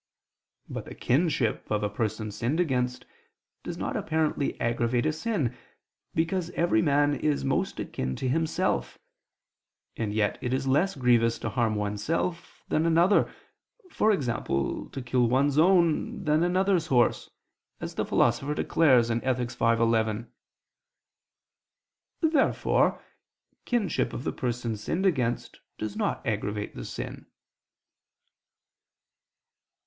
But 0.67 0.85
the 0.85 0.95
kinship 0.95 1.69
of 1.69 1.83
a 1.83 1.87
person 1.87 2.31
sinned 2.31 2.59
against 2.59 3.05
does 3.63 3.77
not 3.77 3.95
apparently 3.95 4.59
aggravate 4.59 5.05
a 5.05 5.13
sin, 5.13 5.55
because 6.15 6.49
every 6.55 6.81
man 6.81 7.13
is 7.13 7.45
most 7.45 7.79
akin 7.79 8.15
to 8.15 8.27
himself; 8.27 8.97
and 9.95 10.11
yet 10.11 10.39
it 10.41 10.55
is 10.55 10.65
less 10.65 10.95
grievous 10.95 11.37
to 11.37 11.49
harm 11.51 11.75
oneself 11.75 12.63
than 12.67 12.87
another, 12.87 13.29
e.g. 13.85 14.25
to 14.25 15.03
kill 15.05 15.27
one's 15.27 15.59
own, 15.59 16.23
than 16.23 16.41
another's 16.41 16.87
horse, 16.87 17.29
as 17.79 17.93
the 17.93 18.03
Philosopher 18.03 18.55
declares 18.55 19.11
(Ethic. 19.11 19.51
v, 19.51 19.65
11). 19.65 20.31
Therefore 22.23 22.99
kinship 23.65 24.13
of 24.13 24.23
the 24.23 24.33
person 24.33 24.75
sinned 24.77 25.05
against 25.05 25.59
does 25.77 25.95
not 25.95 26.25
aggravate 26.25 26.73
the 26.73 26.85
sin. 26.85 27.27